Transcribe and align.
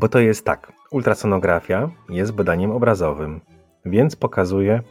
Bo 0.00 0.08
to 0.08 0.18
jest 0.18 0.44
tak, 0.44 0.72
ultrasonografia 0.90 1.90
jest 2.08 2.32
badaniem 2.32 2.70
obrazowym, 2.70 3.40
więc 3.84 4.16
pokazuje 4.16 4.82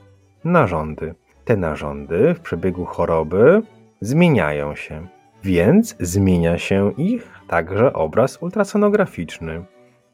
narządy. 0.44 1.16
Te 1.46 1.58
narządy 1.58 2.34
w 2.34 2.40
przebiegu 2.40 2.86
choroby 2.86 3.62
zmieniają 4.02 4.76
się, 4.76 5.08
więc 5.44 5.96
zmienia 6.00 6.58
się 6.58 6.92
ich 6.98 7.32
także 7.48 7.94
obraz 7.94 8.38
ultrasonograficzny. 8.42 9.66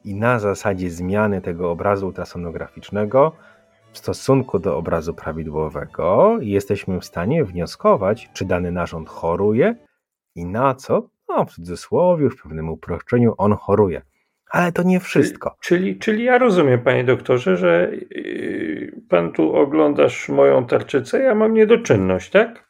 I 0.04 0.14
na 0.14 0.38
zasadzie 0.38 0.90
zmiany 0.90 1.40
tego 1.40 1.70
obrazu 1.70 2.06
ultrasonograficznego 2.06 3.32
w 3.92 3.98
stosunku 3.98 4.58
do 4.58 4.76
obrazu 4.76 5.14
prawidłowego 5.14 6.36
jesteśmy 6.40 7.00
w 7.00 7.04
stanie 7.04 7.44
wnioskować, 7.44 8.30
czy 8.32 8.44
dany 8.44 8.72
narząd 8.72 9.08
choruje 9.08 9.74
i 10.34 10.46
na 10.46 10.74
co, 10.74 11.08
no 11.28 11.44
w 11.44 11.52
cudzysłowie, 11.52 12.30
w 12.30 12.42
pewnym 12.42 12.68
uproszczeniu, 12.68 13.34
on 13.38 13.52
choruje. 13.52 14.02
Ale 14.50 14.72
to 14.72 14.82
nie 14.82 15.00
wszystko. 15.00 15.56
Czyli, 15.60 15.98
czyli 15.98 16.24
ja 16.24 16.38
rozumiem, 16.38 16.80
panie 16.80 17.04
doktorze, 17.04 17.56
że 17.56 17.90
yy, 18.10 18.92
pan 19.08 19.32
tu 19.32 19.56
oglądasz 19.56 20.28
moją 20.28 20.66
tarczycę, 20.66 21.22
ja 21.22 21.34
mam 21.34 21.54
niedoczynność, 21.54 22.30
tak? 22.30 22.66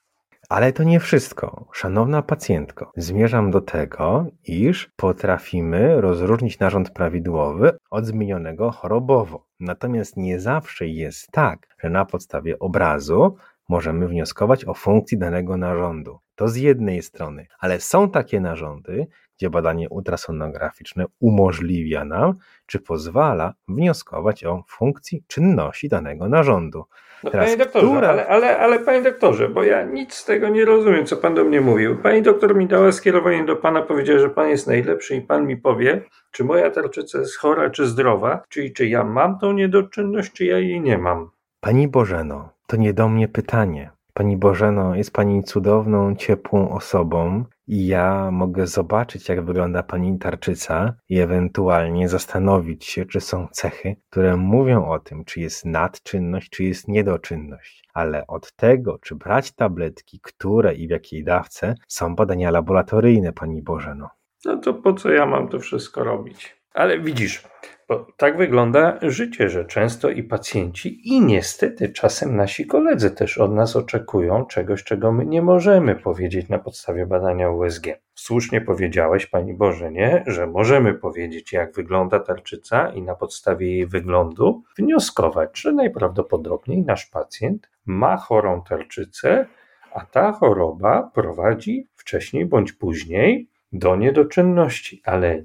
Ale 0.49 0.73
to 0.73 0.83
nie 0.83 1.01
wszystko. 1.01 1.69
Szanowna 1.73 2.23
pacjentko, 2.23 2.93
zmierzam 2.97 3.51
do 3.51 3.61
tego, 3.61 4.27
iż 4.45 4.91
potrafimy 4.97 6.01
rozróżnić 6.01 6.59
narząd 6.59 6.91
prawidłowy 6.91 7.73
od 7.91 8.07
zmienionego 8.07 8.71
chorobowo. 8.71 9.47
Natomiast 9.61 10.17
nie 10.17 10.41
zawsze 10.41 10.87
jest 10.87 11.31
tak, 11.33 11.67
że 11.79 11.91
na 11.91 12.05
podstawie 12.05 12.59
obrazu 12.59 13.37
możemy 13.69 14.09
wnioskować 14.09 14.65
o 14.65 14.75
funkcji 14.75 15.19
danego 15.19 15.57
narządu. 15.57 16.19
To 16.37 16.49
z 16.49 16.57
jednej 16.57 17.03
strony, 17.03 17.47
ale 17.59 17.81
są 17.81 18.11
takie 18.11 18.41
narządy, 18.41 19.07
gdzie 19.37 19.51
badanie 19.51 19.89
ultrasonograficzne 19.89 21.05
umożliwia 21.21 22.05
nam, 22.05 22.35
czy 22.67 22.81
pozwala 22.81 23.55
wnioskować 23.69 24.45
o 24.45 24.65
funkcji 24.69 25.25
czynności 25.27 25.89
danego 25.89 26.29
narządu. 26.29 26.85
No, 27.25 27.31
Teraz, 27.31 27.47
panie 27.47 27.57
doktorze, 27.57 27.87
która... 27.87 28.09
ale, 28.09 28.27
ale, 28.27 28.59
ale 28.59 28.79
panie 28.79 29.03
doktorze, 29.03 29.49
bo 29.49 29.65
ja 29.65 29.85
nic 29.85 30.15
z 30.15 30.25
tego 30.25 30.49
nie 30.49 30.65
rozumiem, 30.65 31.07
co 31.07 31.17
pan 31.17 31.35
do 31.35 31.45
mnie 31.45 31.61
mówił. 31.61 31.97
Pani 32.03 32.23
doktor 32.23 32.57
mi 32.57 32.67
dała 32.67 32.93
skierowanie 32.93 33.45
do 33.45 33.57
pana, 33.57 33.83
powiedziała, 33.83 34.21
że 34.21 34.31
pan 34.31 34.49
jest 34.49 34.67
najlepszy 34.67 35.17
i 35.17 35.21
pan 35.21 35.47
mi 35.47 35.57
powie, 35.57 36.03
czy 36.31 36.45
moja 36.45 36.71
tarczyca 36.71 37.19
jest 37.19 37.37
chora, 37.37 37.71
czy 37.71 37.87
zdrowa, 37.87 38.43
czyli 38.49 38.73
czy 38.73 38.87
ja 38.87 39.05
mam 39.05 39.39
tą 39.39 39.53
niedoczynność, 39.53 40.33
czy 40.33 40.45
ja 40.45 40.59
jej 40.59 40.81
nie 40.81 40.99
mam. 40.99 41.31
Pani 41.61 41.89
Bożeno, 41.89 42.49
to 42.67 42.77
nie 42.77 42.93
do 42.93 43.09
mnie 43.09 43.29
pytanie. 43.29 43.96
Pani 44.17 44.37
Bożeno, 44.37 44.95
jest 44.95 45.13
Pani 45.13 45.45
cudowną, 45.45 46.17
ciepłą 46.17 46.71
osobą 46.71 47.45
i 47.67 47.87
ja 47.87 48.31
mogę 48.31 48.67
zobaczyć, 48.67 49.29
jak 49.29 49.45
wygląda 49.45 49.83
Pani 49.83 50.19
tarczyca 50.19 50.95
i 51.09 51.19
ewentualnie 51.19 52.09
zastanowić 52.09 52.85
się, 52.85 53.07
czy 53.07 53.21
są 53.21 53.49
cechy, 53.53 53.97
które 54.11 54.37
mówią 54.37 54.87
o 54.87 54.99
tym, 54.99 55.25
czy 55.25 55.41
jest 55.41 55.65
nadczynność, 55.65 56.51
czy 56.51 56.65
jest 56.65 56.89
niedoczynność. 56.89 57.85
Ale 57.95 58.27
od 58.27 58.53
tego, 58.53 58.99
czy 58.99 59.15
brać 59.15 59.53
tabletki, 59.53 60.21
które 60.23 60.75
i 60.75 60.89
w 60.89 60.91
jakiej 60.91 61.25
dawce, 61.25 61.75
są 61.89 62.15
badania 62.15 62.51
laboratoryjne, 62.51 63.33
Pani 63.33 63.63
Bożeno. 63.63 64.09
No 64.45 64.57
to 64.57 64.75
po 64.75 64.95
co 64.95 65.11
ja 65.11 65.27
mam 65.27 65.49
to 65.49 65.59
wszystko 65.59 66.05
robić? 66.05 66.56
Ale 66.77 66.99
widzisz, 66.99 67.43
bo 67.89 68.07
tak 68.17 68.37
wygląda 68.37 68.99
życie, 69.03 69.49
że 69.49 69.65
często 69.65 70.11
i 70.11 70.23
pacjenci, 70.23 71.09
i 71.09 71.21
niestety 71.21 71.89
czasem 71.89 72.37
nasi 72.37 72.67
koledzy 72.67 73.11
też 73.11 73.39
od 73.39 73.53
nas 73.53 73.77
oczekują 73.77 74.47
czegoś, 74.47 74.85
czego 74.85 75.13
my 75.13 75.27
nie 75.27 75.43
możemy 75.43 75.95
powiedzieć 75.95 76.49
na 76.49 76.59
podstawie 76.59 77.07
badania 77.07 77.51
USG. 77.51 77.87
Słusznie 78.15 78.61
powiedziałeś, 78.61 79.27
Pani 79.27 79.55
Bożenie, 79.55 80.25
że 80.27 80.47
możemy 80.47 80.95
powiedzieć, 80.95 81.53
jak 81.53 81.75
wygląda 81.75 82.21
tarczyca 82.21 82.93
i 82.93 83.03
na 83.03 83.15
podstawie 83.15 83.73
jej 83.73 83.87
wyglądu 83.87 84.63
wnioskować, 84.79 85.61
że 85.61 85.73
najprawdopodobniej 85.73 86.83
nasz 86.83 87.07
pacjent 87.07 87.71
ma 87.87 88.17
chorą 88.17 88.63
tarczycę, 88.69 89.47
a 89.95 90.07
ta 90.07 90.33
choroba 90.33 91.11
prowadzi 91.15 91.89
wcześniej 91.95 92.47
bądź 92.47 92.73
później 92.73 93.49
do 93.73 93.97
niedoczynności, 93.97 95.03
ale 95.05 95.45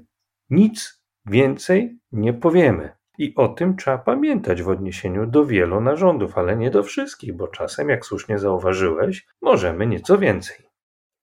nic 0.50 1.01
Więcej 1.26 1.98
nie 2.12 2.32
powiemy. 2.32 2.92
I 3.18 3.34
o 3.34 3.48
tym 3.48 3.76
trzeba 3.76 3.98
pamiętać 3.98 4.62
w 4.62 4.68
odniesieniu 4.68 5.26
do 5.26 5.46
wielu 5.46 5.80
narządów, 5.80 6.38
ale 6.38 6.56
nie 6.56 6.70
do 6.70 6.82
wszystkich, 6.82 7.36
bo 7.36 7.48
czasem, 7.48 7.88
jak 7.88 8.06
słusznie 8.06 8.38
zauważyłeś, 8.38 9.26
możemy 9.42 9.86
nieco 9.86 10.18
więcej. 10.18 10.56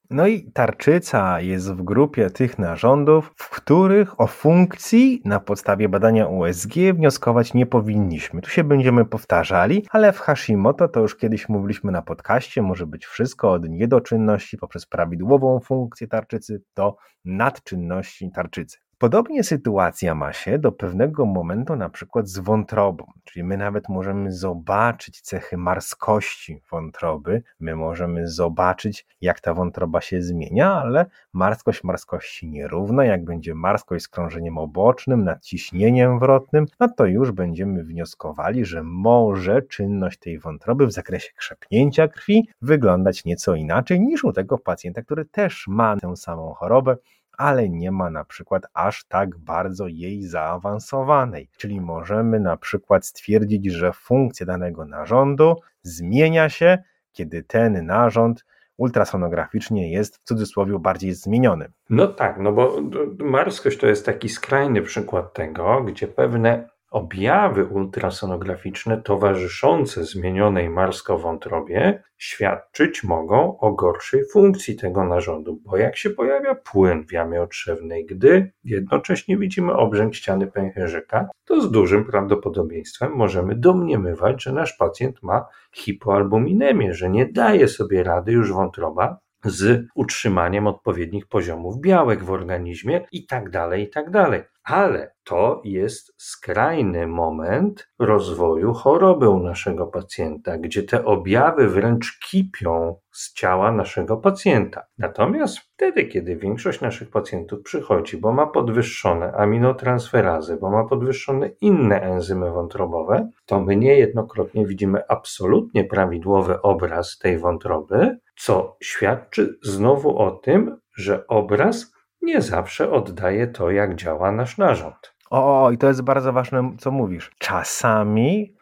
No 0.09 0.27
i 0.27 0.51
tarczyca 0.51 1.41
jest 1.41 1.73
w 1.73 1.83
grupie 1.83 2.29
tych 2.29 2.59
narządów, 2.59 3.31
w 3.35 3.49
których 3.49 4.21
o 4.21 4.27
funkcji 4.27 5.21
na 5.25 5.39
podstawie 5.39 5.89
badania 5.89 6.27
USG 6.27 6.73
wnioskować 6.93 7.53
nie 7.53 7.65
powinniśmy. 7.65 8.41
Tu 8.41 8.49
się 8.49 8.63
będziemy 8.63 9.05
powtarzali, 9.05 9.85
ale 9.89 10.13
w 10.13 10.19
Hashimoto 10.19 10.87
to 10.87 10.99
już 10.99 11.15
kiedyś 11.15 11.49
mówiliśmy 11.49 11.91
na 11.91 12.01
podcaście, 12.01 12.61
może 12.61 12.87
być 12.87 13.05
wszystko 13.05 13.51
od 13.51 13.69
niedoczynności 13.69 14.57
poprzez 14.57 14.85
prawidłową 14.85 15.59
funkcję 15.59 16.07
tarczycy 16.07 16.61
do 16.75 16.95
nadczynności 17.25 18.31
tarczycy. 18.31 18.77
Podobnie 18.99 19.43
sytuacja 19.43 20.15
ma 20.15 20.33
się 20.33 20.59
do 20.59 20.71
pewnego 20.71 21.25
momentu 21.25 21.75
na 21.75 21.89
przykład 21.89 22.27
z 22.27 22.39
wątrobą, 22.39 23.05
czyli 23.23 23.43
my 23.43 23.57
nawet 23.57 23.89
możemy 23.89 24.31
zobaczyć 24.31 25.21
cechy 25.21 25.57
marskości 25.57 26.61
wątroby, 26.71 27.43
my 27.59 27.75
możemy 27.75 28.27
zobaczyć 28.27 29.07
jak 29.21 29.39
ta 29.39 29.53
wątroba 29.53 30.01
się 30.01 30.21
zmienia, 30.21 30.73
ale 30.73 31.05
marskość 31.33 31.83
marskości 31.83 32.47
nierówna, 32.47 33.05
jak 33.05 33.23
będzie 33.23 33.55
marskość 33.55 34.05
z 34.05 34.07
krążeniem 34.07 34.57
obocznym, 34.57 35.23
nadciśnieniem 35.23 36.19
wrotnym, 36.19 36.65
no 36.79 36.89
to 36.97 37.05
już 37.05 37.31
będziemy 37.31 37.83
wnioskowali, 37.83 38.65
że 38.65 38.83
może 38.83 39.61
czynność 39.61 40.19
tej 40.19 40.39
wątroby 40.39 40.87
w 40.87 40.91
zakresie 40.91 41.33
krzepnięcia 41.35 42.07
krwi 42.07 42.49
wyglądać 42.61 43.25
nieco 43.25 43.55
inaczej 43.55 44.01
niż 44.01 44.23
u 44.23 44.33
tego 44.33 44.57
pacjenta, 44.57 45.01
który 45.01 45.25
też 45.25 45.65
ma 45.67 45.97
tę 45.97 46.15
samą 46.15 46.53
chorobę, 46.53 46.95
ale 47.39 47.69
nie 47.69 47.91
ma 47.91 48.09
na 48.09 48.23
przykład 48.23 48.63
aż 48.73 49.05
tak 49.05 49.37
bardzo 49.37 49.87
jej 49.87 50.23
zaawansowanej. 50.23 51.49
Czyli 51.57 51.81
możemy 51.81 52.39
na 52.39 52.57
przykład 52.57 53.05
stwierdzić, 53.05 53.71
że 53.71 53.93
funkcja 53.93 54.45
danego 54.45 54.85
narządu 54.85 55.55
zmienia 55.83 56.49
się, 56.49 56.77
kiedy 57.11 57.43
ten 57.43 57.85
narząd 57.85 58.45
ultrasonograficznie 58.77 59.91
jest 59.91 60.17
w 60.17 60.23
cudzysłowie 60.23 60.79
bardziej 60.79 61.13
zmieniony. 61.13 61.71
No 61.89 62.07
tak, 62.07 62.39
no 62.39 62.51
bo 62.51 62.81
marskość 63.19 63.77
to 63.77 63.87
jest 63.87 64.05
taki 64.05 64.29
skrajny 64.29 64.81
przykład 64.81 65.33
tego, 65.33 65.83
gdzie 65.83 66.07
pewne 66.07 66.69
Objawy 66.91 67.65
ultrasonograficzne 67.65 69.01
towarzyszące 69.01 70.05
zmienionej 70.05 70.69
marskowątrobie 70.69 72.03
świadczyć 72.17 73.03
mogą 73.03 73.59
o 73.59 73.71
gorszej 73.71 74.25
funkcji 74.25 74.75
tego 74.75 75.03
narządu, 75.03 75.59
bo 75.65 75.77
jak 75.77 75.97
się 75.97 76.09
pojawia 76.09 76.55
płyn 76.55 77.05
w 77.07 77.11
jamie 77.11 77.41
otrzewnej, 77.41 78.05
gdy 78.05 78.51
jednocześnie 78.63 79.37
widzimy 79.37 79.73
obrzęk 79.73 80.15
ściany 80.15 80.47
pęcherzyka, 80.47 81.29
to 81.45 81.61
z 81.61 81.71
dużym 81.71 82.05
prawdopodobieństwem 82.05 83.11
możemy 83.11 83.55
domniemywać, 83.55 84.43
że 84.43 84.53
nasz 84.53 84.73
pacjent 84.73 85.23
ma 85.23 85.45
hipoalbuminemię, 85.71 86.93
że 86.93 87.09
nie 87.09 87.25
daje 87.25 87.67
sobie 87.67 88.03
rady 88.03 88.31
już 88.31 88.53
wątroba 88.53 89.19
z 89.45 89.87
utrzymaniem 89.95 90.67
odpowiednich 90.67 91.27
poziomów 91.27 91.81
białek 91.81 92.23
w 92.23 92.31
organizmie 92.31 93.05
i 93.11 93.25
tak 93.25 93.49
dalej, 93.49 93.83
i 93.83 93.89
tak 93.89 94.11
dalej. 94.11 94.43
Ale 94.63 95.11
to 95.23 95.61
jest 95.65 96.13
skrajny 96.17 97.07
moment 97.07 97.89
rozwoju 97.99 98.73
choroby 98.73 99.29
u 99.29 99.39
naszego 99.39 99.87
pacjenta, 99.87 100.57
gdzie 100.57 100.83
te 100.83 101.05
objawy 101.05 101.69
wręcz 101.69 102.19
kipią 102.19 102.95
z 103.11 103.33
ciała 103.33 103.71
naszego 103.71 104.17
pacjenta. 104.17 104.83
Natomiast 104.97 105.59
wtedy, 105.59 106.05
kiedy 106.05 106.35
większość 106.35 106.81
naszych 106.81 107.09
pacjentów 107.09 107.61
przychodzi, 107.63 108.17
bo 108.17 108.33
ma 108.33 108.47
podwyższone 108.47 109.31
aminotransferazy, 109.31 110.57
bo 110.57 110.69
ma 110.69 110.85
podwyższone 110.85 111.49
inne 111.61 112.01
enzymy 112.01 112.51
wątrobowe, 112.51 113.29
to 113.45 113.59
my 113.59 113.75
niejednokrotnie 113.75 114.65
widzimy 114.65 115.07
absolutnie 115.07 115.83
prawidłowy 115.83 116.61
obraz 116.61 117.17
tej 117.17 117.37
wątroby, 117.37 118.17
co 118.39 118.77
świadczy 118.83 119.59
znowu 119.63 120.17
o 120.17 120.31
tym, 120.31 120.77
że 120.95 121.27
obraz 121.27 121.93
nie 122.21 122.41
zawsze 122.41 122.91
oddaje 122.91 123.47
to, 123.47 123.71
jak 123.71 123.95
działa 123.95 124.31
nasz 124.31 124.57
narząd. 124.57 125.15
O, 125.29 125.71
i 125.71 125.77
to 125.77 125.87
jest 125.87 126.01
bardzo 126.01 126.33
ważne, 126.33 126.71
co 126.77 126.91
mówisz. 126.91 127.31
Czasami 127.39 128.55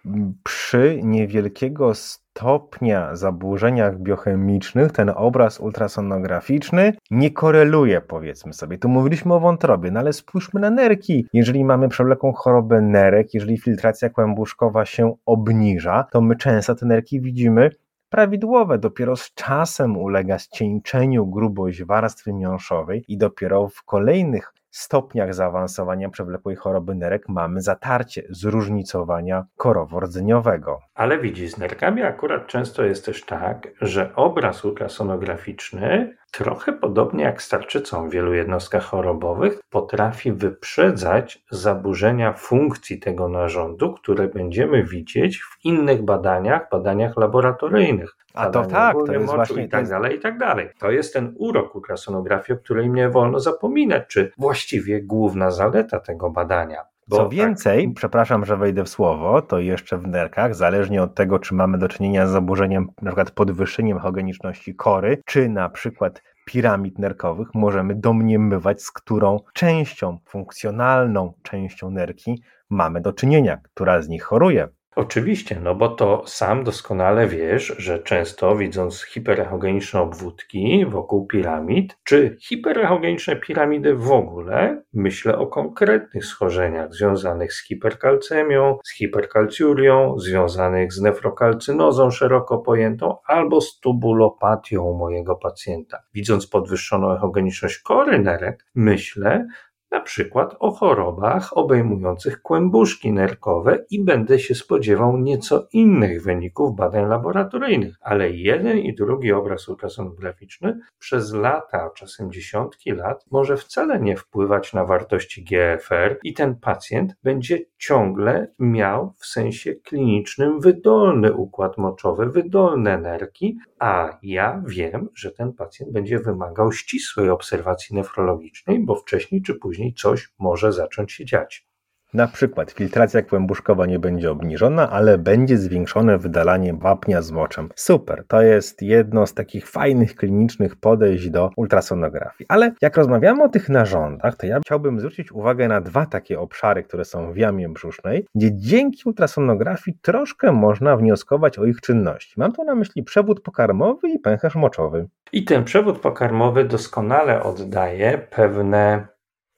przy 0.44 1.00
niewielkiego 1.04 1.94
stopnia 1.94 3.16
zaburzeniach 3.16 4.00
biochemicznych 4.00 4.92
ten 4.92 5.12
obraz 5.16 5.60
ultrasonograficzny 5.60 6.94
nie 7.12 7.32
koreluje, 7.32 8.02
powiedzmy 8.02 8.54
sobie. 8.54 8.78
Tu 8.78 8.90
mówiliśmy 8.90 9.34
o 9.34 9.40
wątrobie, 9.40 9.92
no 9.92 10.00
ale 10.00 10.14
spójrzmy 10.14 10.60
na 10.60 10.70
nerki. 10.70 11.26
Jeżeli 11.34 11.66
mamy 11.66 11.90
przewlekłą 11.90 12.34
chorobę 12.34 12.82
nerek, 12.82 13.34
jeżeli 13.34 13.58
filtracja 13.58 14.10
kłębuszkowa 14.10 14.86
się 14.86 15.16
obniża, 15.26 16.06
to 16.12 16.22
my 16.22 16.36
często 16.36 16.76
te 16.76 16.86
nerki 16.86 17.22
widzimy 17.22 17.70
prawidłowe. 18.10 18.78
Dopiero 18.78 19.16
z 19.16 19.34
czasem 19.34 19.98
ulega 19.98 20.40
ścieńczeniu 20.40 21.28
grubość 21.28 21.84
warstwy 21.84 22.34
miąższowej 22.34 23.04
i 23.08 23.18
dopiero 23.18 23.68
w 23.68 23.84
kolejnych 23.84 24.54
stopniach 24.70 25.34
zaawansowania 25.34 26.10
przewlekłej 26.10 26.56
choroby 26.56 26.96
nerek 26.96 27.30
mamy 27.30 27.62
zatarcie 27.62 28.24
zróżnicowania 28.30 29.46
korowo-rdzeniowego. 29.58 30.78
Ale 30.96 31.20
widzisz, 31.20 31.52
z 31.52 31.58
nerkami 31.58 32.02
akurat 32.02 32.48
często 32.48 32.84
jest 32.84 33.06
też 33.06 33.26
tak, 33.26 33.68
że 33.82 34.16
obraz 34.16 34.66
ultrasonograficzny, 34.66 36.18
trochę 36.32 36.74
podobnie 36.74 37.24
jak 37.24 37.42
z 37.42 37.50
tarczycą 37.50 38.10
w 38.10 38.12
wielu 38.12 38.34
jednostkach 38.34 38.84
chorobowych, 38.84 39.60
potrafi 39.70 40.32
wyprzedzać 40.32 41.44
zaburzenia 41.52 42.34
funkcji 42.34 43.00
tego 43.00 43.30
narządu, 43.30 43.94
które 43.94 44.28
będziemy 44.28 44.84
widzieć 44.84 45.42
w 45.44 45.66
innych 45.66 46.02
badaniach, 46.02 46.70
badaniach 46.72 47.18
laboratoryjnych. 47.18 48.18
A 48.34 48.50
to 48.50 48.66
tak, 48.66 48.96
to 49.06 49.14
jest 49.14 49.26
właśnie 49.26 49.64
i 49.64 49.70
tak 49.70 49.90
dalej, 49.90 50.16
i 50.16 50.20
tak 50.20 50.38
dalej. 50.38 50.70
To 50.80 50.92
jest 50.92 51.14
ten 51.14 51.36
urok 51.38 51.76
ultrasonografii, 51.76 52.60
o 52.60 52.64
której 52.64 52.90
nie 52.90 53.10
wolno 53.10 53.40
zapominać, 53.40 54.04
czy 54.08 54.32
właściwie 54.38 55.02
główna 55.02 55.52
zaleta 55.52 56.00
tego 56.00 56.30
badania. 56.30 56.86
Co 57.10 57.18
tak. 57.18 57.30
więcej, 57.30 57.86
tak. 57.86 57.96
przepraszam, 57.96 58.46
że 58.46 58.58
wejdę 58.58 58.84
w 58.84 58.90
słowo, 58.90 59.42
to 59.42 59.60
jeszcze 59.60 59.98
w 59.98 60.08
nerkach, 60.08 60.56
zależnie 60.56 61.04
od 61.04 61.16
tego, 61.16 61.40
czy 61.40 61.56
mamy 61.56 61.78
do 61.78 61.88
czynienia 61.88 62.28
z 62.28 62.32
zaburzeniem, 62.32 62.88
na 63.02 63.12
przykład 63.12 63.32
podwyższeniem 63.32 64.00
chogeniczności 64.00 64.76
kory, 64.76 65.22
czy 65.26 65.50
na 65.50 65.70
przykład 65.70 66.22
piramid 66.46 67.00
nerkowych, 67.00 67.48
możemy 67.54 67.96
domniemywać, 67.96 68.84
z 68.84 68.92
którą 68.92 69.40
częścią, 69.54 70.18
funkcjonalną 70.26 71.34
częścią 71.44 71.90
nerki 71.90 72.42
mamy 72.70 73.02
do 73.02 73.14
czynienia, 73.14 73.58
która 73.58 74.02
z 74.02 74.10
nich 74.10 74.24
choruje. 74.24 74.68
Oczywiście, 74.98 75.60
no 75.64 75.76
bo 75.76 75.90
to 75.90 76.24
sam 76.26 76.64
doskonale 76.64 77.28
wiesz, 77.28 77.76
że 77.78 78.00
często 78.00 78.56
widząc 78.56 79.04
hiperechogeniczne 79.04 80.02
obwódki 80.02 80.86
wokół 80.86 81.28
piramid, 81.28 81.98
czy 82.04 82.38
hiperechogeniczne 82.42 83.36
piramidy 83.36 83.96
w 83.96 84.12
ogóle, 84.12 84.84
myślę 84.94 85.38
o 85.38 85.48
konkretnych 85.48 86.26
schorzeniach 86.26 86.94
związanych 86.94 87.54
z 87.54 87.68
hiperkalcemią, 87.68 88.78
z 88.84 88.94
hiperkalciurią, 88.94 90.20
związanych 90.20 90.94
z 90.94 91.02
nefrokalcynozą 91.02 92.12
szeroko 92.12 92.58
pojętą 92.58 93.18
albo 93.26 93.62
z 93.62 93.80
tubulopatią 93.80 94.94
mojego 94.94 95.36
pacjenta. 95.36 96.00
Widząc 96.14 96.48
podwyższoną 96.48 97.16
echogeniczność 97.16 97.80
kory 97.80 98.20
nerek, 98.20 98.66
myślę, 98.76 99.48
na 99.92 100.00
przykład 100.00 100.56
o 100.60 100.72
chorobach 100.72 101.58
obejmujących 101.58 102.42
kłębuszki 102.42 103.12
nerkowe 103.12 103.86
i 103.90 104.04
będę 104.04 104.40
się 104.40 104.56
spodziewał 104.56 105.18
nieco 105.18 105.68
innych 105.74 106.24
wyników 106.24 106.76
badań 106.76 107.10
laboratoryjnych, 107.10 107.96
ale 108.02 108.30
jeden 108.30 108.78
i 108.78 108.96
drugi 108.96 109.32
obraz 109.32 109.70
ultrasonograficzny 109.70 110.80
przez 111.00 111.34
lata, 111.34 111.90
czasem 111.96 112.32
dziesiątki 112.32 112.92
lat 112.92 113.26
może 113.32 113.58
wcale 113.58 114.00
nie 114.00 114.18
wpływać 114.18 114.74
na 114.74 114.86
wartości 114.86 115.44
GFR 115.44 116.20
i 116.24 116.34
ten 116.34 116.56
pacjent 116.56 117.16
będzie 117.24 117.60
ciągle 117.78 118.48
miał 118.60 119.14
w 119.18 119.26
sensie 119.26 119.76
klinicznym 119.76 120.60
wydolny 120.60 121.34
układ 121.34 121.78
moczowy, 121.78 122.26
wydolne 122.26 122.98
nerki, 122.98 123.58
a 123.80 124.18
ja 124.24 124.64
wiem, 124.68 125.10
że 125.16 125.32
ten 125.32 125.54
pacjent 125.54 125.92
będzie 125.92 126.20
wymagał 126.20 126.72
ścisłej 126.72 127.30
obserwacji 127.30 127.96
nefrologicznej, 127.96 128.80
bo 128.80 128.96
wcześniej 128.96 129.42
czy 129.42 129.56
później 129.56 129.77
później 129.78 129.94
coś 129.94 130.30
może 130.40 130.74
zacząć 130.74 131.12
się 131.12 131.26
dziać. 131.26 131.68
Na 132.14 132.28
przykład 132.28 132.72
filtracja 132.72 133.22
kłębuszkowa 133.22 133.86
nie 133.86 134.00
będzie 134.00 134.32
obniżona, 134.32 134.90
ale 134.90 135.18
będzie 135.18 135.58
zwiększone 135.58 136.18
wydalanie 136.18 136.74
wapnia 136.74 137.22
z 137.22 137.32
moczem. 137.32 137.70
Super, 137.76 138.24
to 138.28 138.42
jest 138.42 138.82
jedno 138.82 139.28
z 139.28 139.34
takich 139.34 139.70
fajnych 139.70 140.16
klinicznych 140.16 140.76
podejść 140.76 141.30
do 141.30 141.50
ultrasonografii. 141.56 142.46
Ale 142.50 142.72
jak 142.82 142.98
rozmawiamy 142.98 143.44
o 143.44 143.50
tych 143.50 143.70
narządach, 143.70 144.36
to 144.36 144.46
ja 144.46 144.60
chciałbym 144.60 145.00
zwrócić 145.00 145.32
uwagę 145.32 145.68
na 145.68 145.82
dwa 145.82 146.06
takie 146.06 146.40
obszary, 146.40 146.84
które 146.84 147.06
są 147.06 147.34
w 147.34 147.38
jamie 147.38 147.70
brzusznej, 147.70 148.26
gdzie 148.36 148.56
dzięki 148.56 149.02
ultrasonografii 149.06 149.98
troszkę 150.02 150.52
można 150.52 150.98
wnioskować 150.98 151.60
o 151.60 151.66
ich 151.66 151.82
czynności. 151.82 152.34
Mam 152.38 152.54
tu 152.54 152.64
na 152.64 152.76
myśli 152.76 153.04
przewód 153.04 153.42
pokarmowy 153.42 154.10
i 154.10 154.20
pęcherz 154.20 154.56
moczowy. 154.56 155.08
I 155.32 155.44
ten 155.46 155.64
przewód 155.64 156.00
pokarmowy 156.00 156.66
doskonale 156.66 157.44
oddaje 157.44 158.28
pewne 158.30 159.17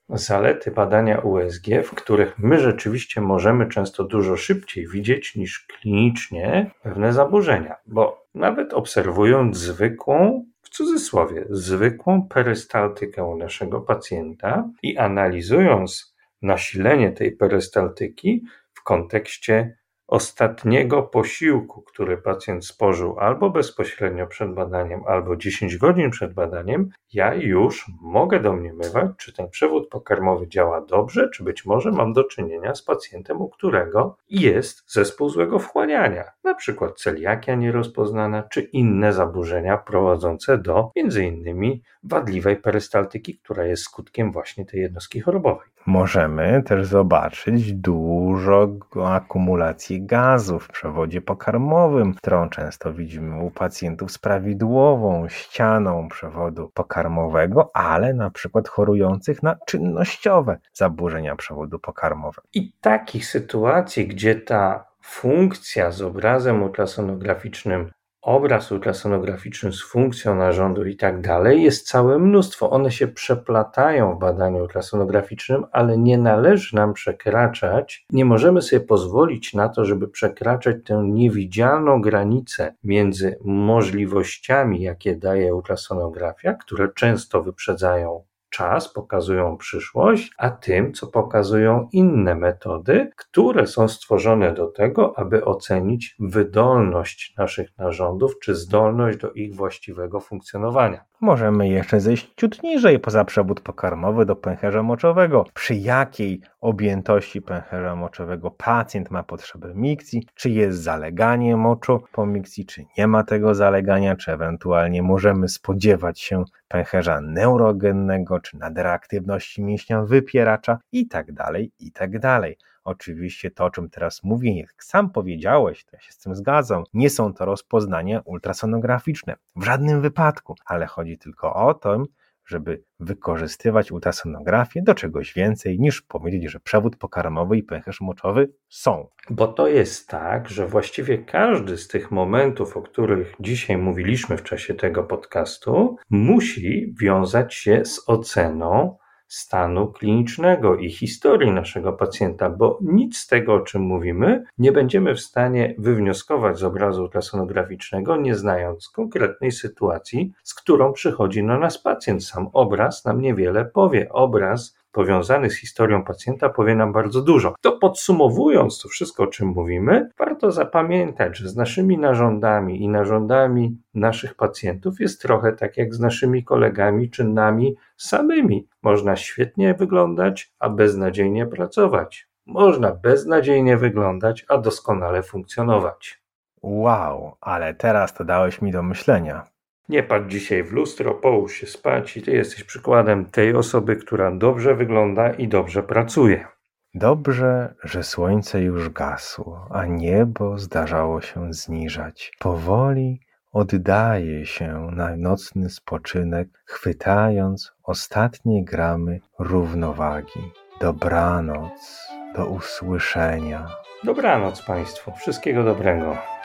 zalety 0.10 0.72
badania 0.72 1.20
USG, 1.20 1.66
w 1.84 1.96
których 1.96 2.40
my 2.40 2.60
rzeczywiście 2.60 3.22
możemy 3.22 3.68
często 3.68 4.04
dużo 4.04 4.38
szybciej 4.38 4.88
widzieć 4.88 5.36
niż 5.36 5.68
klinicznie 5.68 6.72
pewne 6.84 7.14
zaburzenia, 7.14 7.76
bo 7.86 8.28
nawet 8.36 8.74
obserwując 8.74 9.58
zwykłą, 9.58 10.46
w 10.62 10.70
cudzysłowie, 10.70 11.46
zwykłą 11.50 12.28
perystaltykę 12.28 13.24
u 13.24 13.38
naszego 13.38 13.82
pacjenta 13.82 14.70
i 14.84 14.98
analizując 14.98 16.16
nasilenie 16.42 17.12
tej 17.12 17.32
perystaltyki 17.32 18.44
w 18.74 18.84
kontekście 18.84 19.79
ostatniego 20.10 21.04
posiłku, 21.04 21.82
który 21.82 22.18
pacjent 22.18 22.66
spożył 22.66 23.20
albo 23.20 23.50
bezpośrednio 23.50 24.28
przed 24.28 24.54
badaniem, 24.54 25.02
albo 25.08 25.36
10 25.36 25.78
godzin 25.78 26.10
przed 26.10 26.34
badaniem, 26.34 26.90
ja 27.14 27.34
już 27.34 27.92
mogę 28.02 28.40
domniemywać, 28.40 29.12
czy 29.18 29.34
ten 29.34 29.50
przewód 29.50 29.90
pokarmowy 29.90 30.48
działa 30.48 30.82
dobrze, 30.82 31.30
czy 31.34 31.44
być 31.44 31.66
może 31.66 31.92
mam 31.92 32.14
do 32.14 32.24
czynienia 32.24 32.76
z 32.76 32.82
pacjentem, 32.82 33.42
u 33.42 33.50
którego 33.50 34.18
jest 34.30 34.92
zespół 34.92 35.30
złego 35.30 35.60
wchłaniania, 35.60 36.24
na 36.44 36.56
przykład 36.56 37.00
celiakia 37.00 37.56
nierozpoznana, 37.56 38.44
czy 38.44 38.62
inne 38.62 39.14
zaburzenia 39.14 39.78
prowadzące 39.78 40.58
do 40.58 40.92
m.in. 40.96 41.80
wadliwej 42.04 42.58
perystaltyki, 42.58 43.38
która 43.38 43.66
jest 43.66 43.84
skutkiem 43.84 44.32
właśnie 44.32 44.66
tej 44.66 44.82
jednostki 44.82 45.20
chorobowej. 45.20 45.68
Możemy 45.86 46.64
też 46.66 46.88
zobaczyć 46.88 47.74
dużo 47.74 48.70
akumulacji 49.06 49.99
gazu 50.06 50.60
w 50.60 50.68
przewodzie 50.68 51.22
pokarmowym, 51.22 52.14
którą 52.14 52.50
często 52.50 52.94
widzimy 52.94 53.44
u 53.44 53.52
pacjentów 53.52 54.12
z 54.12 54.18
prawidłową 54.18 55.30
ścianą 55.30 56.08
przewodu 56.10 56.72
pokarmowego, 56.74 57.72
ale 57.74 58.14
na 58.14 58.30
przykład 58.30 58.68
chorujących 58.68 59.44
na 59.44 59.56
czynnościowe 59.68 60.58
zaburzenia 60.74 61.36
przewodu 61.36 61.80
pokarmowego. 61.80 62.48
I 62.54 62.74
takich 62.82 63.26
sytuacji, 63.26 64.08
gdzie 64.08 64.36
ta 64.36 64.86
funkcja 65.02 65.92
z 65.92 66.02
obrazem 66.02 66.64
ultrasonograficznym 66.64 67.92
obraz 68.22 68.72
ultrasonograficzny 68.72 69.74
z 69.74 69.82
funkcją 69.82 70.36
narządu 70.36 70.86
i 70.86 70.96
tak 70.96 71.22
dalej 71.22 71.64
jest 71.64 71.88
całe 71.88 72.20
mnóstwo. 72.20 72.70
One 72.70 72.92
się 72.92 73.08
przeplatają 73.08 74.16
w 74.16 74.20
badaniu 74.20 74.62
ultrasonograficznym, 74.62 75.66
ale 75.72 75.98
nie 75.98 76.18
należy 76.18 76.76
nam 76.76 76.94
przekraczać, 76.94 78.06
nie 78.12 78.26
możemy 78.26 78.62
sobie 78.62 78.80
pozwolić 78.80 79.54
na 79.54 79.70
to, 79.70 79.86
żeby 79.86 80.08
przekraczać 80.08 80.76
tę 80.86 81.04
niewidzialną 81.04 82.02
granicę 82.02 82.76
między 82.84 83.38
możliwościami, 83.46 84.82
jakie 84.82 85.16
daje 85.16 85.56
ultrasonografia, 85.56 86.54
które 86.54 86.94
często 86.96 87.44
wyprzedzają 87.44 88.24
czas, 88.50 88.94
pokazują 88.94 89.58
przyszłość, 89.58 90.32
a 90.38 90.50
tym, 90.50 90.94
co 90.94 91.08
pokazują 91.08 91.90
inne 91.92 92.36
metody, 92.36 93.10
które 93.16 93.68
są 93.68 93.88
stworzone 93.88 94.54
do 94.54 94.68
tego, 94.68 95.20
aby 95.20 95.46
ocenić 95.46 96.16
wydolność 96.20 97.34
naszych 97.38 97.78
narządów 97.78 98.40
czy 98.40 98.56
zdolność 98.56 99.18
do 99.18 99.32
ich 99.32 99.56
właściwego 99.56 100.20
funkcjonowania. 100.20 101.06
Możemy 101.22 101.70
jeszcze 101.70 102.00
zejść 102.00 102.34
ciut 102.36 102.64
niżej 102.64 103.00
poza 103.00 103.26
przewód 103.26 103.62
pokarmowy 103.62 104.26
do 104.26 104.36
pęcherza 104.36 104.84
moczowego. 104.84 105.46
Przy 105.54 105.76
jakiej 105.76 106.42
objętości 106.62 107.42
pęcherza 107.42 107.96
moczowego 107.96 108.52
pacjent 108.52 109.12
ma 109.12 109.24
potrzebę 109.24 109.74
mikcji, 109.76 110.28
czy 110.36 110.50
jest 110.50 110.82
zaleganie 110.82 111.58
moczu 111.58 112.04
po 112.12 112.26
mikcji, 112.26 112.66
czy 112.66 112.86
nie 112.98 113.08
ma 113.08 113.24
tego 113.24 113.56
zalegania, 113.56 114.16
czy 114.16 114.32
ewentualnie 114.32 115.04
możemy 115.04 115.50
spodziewać 115.50 116.20
się 116.20 116.44
pęcherza 116.68 117.22
neurogennego, 117.22 118.40
czy 118.40 118.58
nadreaktywności 118.58 119.64
mięśnia 119.64 120.02
wypieracza 120.02 120.80
i 120.92 121.08
tak 121.08 121.32
dalej, 121.32 121.72
i 121.80 121.92
tak 121.92 122.20
dalej. 122.20 122.58
Oczywiście 122.84 123.52
to, 123.52 123.66
o 123.66 123.70
czym 123.70 123.90
teraz 123.90 124.24
mówię, 124.24 124.60
jak 124.60 124.84
sam 124.84 125.10
powiedziałeś, 125.10 125.86
to 125.86 125.92
ja 125.94 126.00
się 126.00 126.12
z 126.12 126.18
tym 126.18 126.36
zgadzam, 126.36 126.84
nie 126.94 127.10
są 127.10 127.34
to 127.34 127.46
rozpoznania 127.46 128.22
ultrasonograficzne. 128.26 129.36
W 129.56 129.64
żadnym 129.64 130.02
wypadku, 130.02 130.56
ale 130.66 130.86
chodzi 130.86 131.18
tylko 131.18 131.54
o 131.54 131.74
to, 131.74 132.04
żeby 132.50 132.84
wykorzystywać 133.00 133.92
ultrasonografię 133.92 134.82
do 134.82 134.94
czegoś 134.96 135.34
więcej 135.34 135.80
niż 135.80 136.02
powiedzieć, 136.02 136.52
że 136.52 136.60
przewód 136.60 136.96
pokarmowy 136.96 137.58
i 137.58 137.64
pęcherz 137.64 138.02
moczowy 138.02 138.54
są. 138.70 139.08
Bo 139.30 139.48
to 139.48 139.68
jest 139.68 140.08
tak, 140.08 140.50
że 140.50 140.68
właściwie 140.68 141.18
każdy 141.18 141.78
z 141.78 141.88
tych 141.88 142.12
momentów, 142.12 142.78
o 142.78 142.82
których 142.82 143.34
dzisiaj 143.40 143.78
mówiliśmy 143.78 144.38
w 144.38 144.44
czasie 144.44 144.74
tego 144.74 145.04
podcastu, 145.04 145.96
musi 146.10 146.94
wiązać 147.02 147.54
się 147.54 147.86
z 147.86 148.10
oceną 148.10 148.98
stanu 149.30 149.88
klinicznego 149.88 150.76
i 150.76 150.90
historii 150.90 151.52
naszego 151.52 151.94
pacjenta, 151.94 152.50
bo 152.50 152.80
nic 152.82 153.18
z 153.18 153.28
tego, 153.28 153.54
o 153.54 153.60
czym 153.60 153.82
mówimy, 153.82 154.44
nie 154.58 154.72
będziemy 154.72 155.16
w 155.16 155.20
stanie 155.20 155.76
wywnioskować 155.78 156.60
z 156.60 156.64
obrazu 156.64 157.02
ultrasonograficznego, 157.02 158.18
nie 158.18 158.36
znając 158.36 158.90
konkretnej 158.90 159.52
sytuacji, 159.52 160.34
z 160.44 160.54
którą 160.54 160.94
przychodzi 160.94 161.44
na 161.44 161.60
nas 161.60 161.78
pacjent. 161.78 162.26
Sam 162.26 162.50
obraz 162.54 163.06
nam 163.06 163.22
niewiele 163.22 163.66
powie. 163.66 164.10
Obraz 164.10 164.79
powiązany 164.92 165.50
z 165.50 165.60
historią 165.60 166.04
pacjenta 166.04 166.50
powie 166.50 166.76
nam 166.76 166.94
bardzo 166.94 167.22
dużo. 167.22 167.56
To 167.62 167.72
podsumowując 167.72 168.82
to 168.82 168.90
wszystko, 168.90 169.24
o 169.24 169.28
czym 169.28 169.48
mówimy, 169.48 170.10
warto 170.20 170.52
zapamiętać, 170.52 171.38
że 171.38 171.50
z 171.50 171.56
naszymi 171.56 171.98
narządami 171.98 172.84
i 172.84 172.90
narządami 172.90 173.78
naszych 173.94 174.36
pacjentów 174.36 175.00
jest 175.00 175.22
trochę 175.22 175.54
tak 175.54 175.78
jak 175.78 175.96
z 175.96 176.00
naszymi 176.00 176.44
kolegami 176.44 177.10
czy 177.10 177.24
nami 177.24 177.76
samymi. 177.98 178.68
Można 178.84 179.16
świetnie 179.16 179.74
wyglądać, 179.74 180.54
a 180.60 180.70
beznadziejnie 180.70 181.46
pracować. 181.46 182.30
Można 182.46 182.92
beznadziejnie 182.92 183.78
wyglądać, 183.78 184.46
a 184.50 184.58
doskonale 184.58 185.24
funkcjonować. 185.24 186.22
Wow, 186.62 187.36
ale 187.42 187.74
teraz 187.74 188.14
to 188.14 188.26
dałeś 188.26 188.62
mi 188.62 188.72
do 188.72 188.84
myślenia. 188.84 189.44
Nie 189.90 190.04
patrz 190.04 190.28
dzisiaj 190.28 190.64
w 190.64 190.72
lustro, 190.72 191.14
połóż 191.14 191.54
się 191.54 191.68
spać 191.68 192.18
i 192.18 192.22
ty 192.22 192.32
jesteś 192.32 192.64
przykładem 192.64 193.26
tej 193.26 193.56
osoby, 193.56 193.96
która 193.96 194.32
dobrze 194.32 194.76
wygląda 194.76 195.30
i 195.30 195.48
dobrze 195.48 195.84
pracuje. 195.84 196.48
Dobrze, 196.94 197.74
że 197.84 198.04
słońce 198.04 198.62
już 198.62 198.90
gasło, 198.90 199.68
a 199.72 199.86
niebo 199.86 200.58
zdarzało 200.58 201.22
się 201.22 201.54
zniżać. 201.54 202.32
Powoli 202.40 203.20
oddaje 203.52 204.46
się 204.46 204.88
na 204.92 205.18
nocny 205.18 205.70
spoczynek, 205.70 206.48
chwytając 206.66 207.72
ostatnie 207.84 208.66
gramy 208.66 209.20
równowagi. 209.40 210.52
Dobranoc, 210.82 212.08
do 212.36 212.46
usłyszenia. 212.46 213.68
Dobranoc 214.04 214.62
Państwu, 214.62 215.12
wszystkiego 215.12 215.64
dobrego. 215.64 216.39